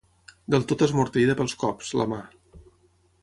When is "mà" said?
2.15-2.21